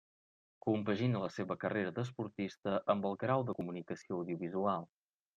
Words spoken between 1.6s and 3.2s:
carrera d'esportista amb el